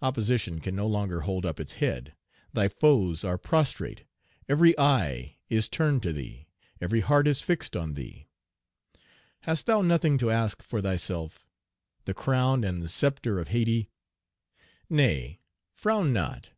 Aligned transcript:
Opposition 0.00 0.60
can 0.60 0.76
no 0.76 0.86
longer 0.86 1.22
hold 1.22 1.44
up 1.44 1.58
its 1.58 1.72
head. 1.82 2.14
Thy 2.52 2.68
foes 2.68 3.24
are 3.24 3.36
prostrate. 3.36 4.04
Every 4.48 4.78
eye 4.78 5.38
is 5.48 5.68
turned 5.68 6.04
to 6.04 6.12
thee. 6.12 6.46
Every 6.80 7.00
heart 7.00 7.26
is 7.26 7.40
fixed 7.40 7.74
on 7.76 7.94
thee. 7.94 8.28
Page 9.42 9.42
124 9.42 9.50
Hast 9.50 9.66
thou 9.66 9.82
nothing 9.82 10.18
to 10.18 10.30
ask 10.30 10.62
for 10.62 10.80
thyself? 10.80 11.48
The 12.04 12.14
crown 12.14 12.62
and 12.62 12.88
sceptre 12.88 13.40
of 13.40 13.48
Hayti? 13.48 13.90
Nay, 14.88 15.40
frown 15.74 16.12
not. 16.12 16.50